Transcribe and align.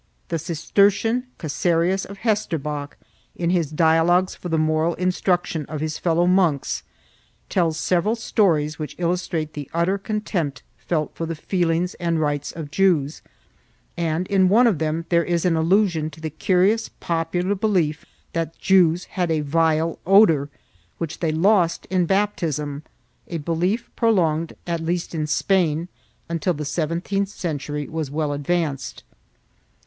1 0.01 0.07
The 0.29 0.39
Cistercian 0.39 1.27
Csesarius 1.37 2.07
of 2.07 2.17
Heisterbach, 2.21 2.93
in 3.35 3.51
his 3.51 3.69
dialogues 3.69 4.33
for 4.33 4.49
the 4.49 4.57
moral 4.57 4.95
instruction 4.95 5.63
of 5.67 5.79
his 5.79 5.99
fellow 5.99 6.25
monks, 6.25 6.81
tells 7.49 7.77
several 7.77 8.15
stories 8.15 8.79
which 8.79 8.95
illustrate 8.97 9.53
the 9.53 9.69
utter 9.75 9.99
contempt 9.99 10.63
felt 10.75 11.13
for 11.13 11.27
the 11.27 11.35
feelings 11.35 11.93
and 11.99 12.19
rights 12.19 12.51
of 12.51 12.71
Jews, 12.71 13.21
and 13.95 14.25
in 14.25 14.49
one 14.49 14.65
of 14.65 14.79
them 14.79 15.05
there 15.09 15.23
is 15.23 15.45
an 15.45 15.55
allusion 15.55 16.09
to 16.09 16.19
the 16.19 16.31
curious 16.31 16.89
popular 16.89 17.53
belief 17.53 18.03
that 18.33 18.53
the 18.53 18.59
Jews 18.59 19.03
had 19.03 19.29
a 19.29 19.41
vile 19.41 19.99
odor, 20.07 20.49
which 20.97 21.19
they 21.19 21.31
lost 21.31 21.85
in 21.91 22.07
baptism— 22.07 22.81
a 23.27 23.37
belief 23.37 23.91
pro 23.95 24.09
longed, 24.09 24.55
at 24.65 24.79
least 24.79 25.13
in 25.13 25.27
Spain, 25.27 25.89
until 26.27 26.55
the 26.55 26.65
seventeenth 26.65 27.29
century 27.29 27.87
was 27.87 28.09
well 28.09 28.33
advanced. 28.33 29.03